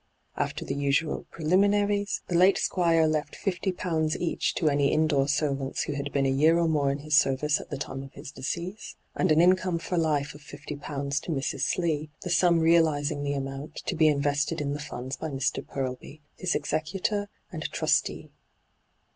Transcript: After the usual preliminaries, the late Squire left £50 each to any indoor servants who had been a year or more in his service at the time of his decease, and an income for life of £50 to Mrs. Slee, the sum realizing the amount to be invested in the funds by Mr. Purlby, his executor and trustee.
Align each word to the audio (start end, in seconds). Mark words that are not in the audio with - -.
After 0.35 0.65
the 0.65 0.73
usual 0.73 1.27
preliminaries, 1.29 2.23
the 2.27 2.33
late 2.35 2.57
Squire 2.57 3.05
left 3.05 3.35
£50 3.37 4.15
each 4.17 4.55
to 4.55 4.67
any 4.67 4.91
indoor 4.91 5.27
servants 5.27 5.83
who 5.83 5.93
had 5.93 6.11
been 6.11 6.25
a 6.25 6.31
year 6.31 6.57
or 6.57 6.67
more 6.67 6.89
in 6.91 6.97
his 7.05 7.15
service 7.15 7.61
at 7.61 7.69
the 7.69 7.77
time 7.77 8.01
of 8.01 8.13
his 8.13 8.31
decease, 8.31 8.95
and 9.13 9.31
an 9.31 9.39
income 9.39 9.77
for 9.77 9.99
life 9.99 10.33
of 10.33 10.41
£50 10.41 10.75
to 11.21 11.31
Mrs. 11.31 11.61
Slee, 11.61 12.09
the 12.23 12.31
sum 12.31 12.61
realizing 12.61 13.21
the 13.21 13.33
amount 13.35 13.75
to 13.85 13.95
be 13.95 14.07
invested 14.07 14.59
in 14.59 14.73
the 14.73 14.79
funds 14.79 15.17
by 15.17 15.29
Mr. 15.29 15.63
Purlby, 15.63 16.23
his 16.35 16.55
executor 16.55 17.29
and 17.51 17.71
trustee. 17.71 18.31